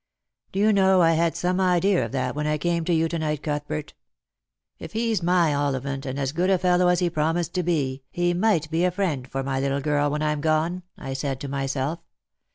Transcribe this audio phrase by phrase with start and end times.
[0.51, 3.19] "Do you know I had some idea of that when I came to you to
[3.19, 3.93] night, Cuthbert?
[4.79, 8.33] If he's my Ollivant, and as good a fellow as he promised to be, he
[8.33, 11.99] might be a friend for my little girl when I'm gone, I said to myself.